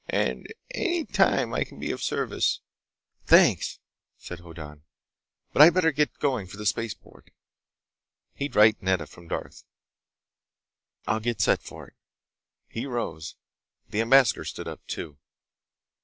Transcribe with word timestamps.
And 0.09 0.51
any 0.71 1.05
time 1.05 1.53
I 1.53 1.63
can 1.63 1.79
be 1.79 1.91
of 1.91 2.01
service—" 2.01 2.59
"Thanks," 3.27 3.77
said 4.17 4.39
Hoddan, 4.39 4.81
"but 5.53 5.61
I'd 5.61 5.75
better 5.75 5.91
get 5.91 6.17
going 6.17 6.47
for 6.47 6.57
the 6.57 6.65
spaceport." 6.65 7.29
He'd 8.33 8.55
write 8.55 8.81
Nedda 8.81 9.05
from 9.05 9.27
Darth. 9.27 9.63
"I'll 11.05 11.19
get 11.19 11.39
set 11.39 11.61
for 11.61 11.87
it." 11.89 11.93
He 12.67 12.87
rose. 12.87 13.35
The 13.89 14.01
ambassador 14.01 14.43
stood 14.43 14.67
up 14.67 14.83
too. 14.87 15.19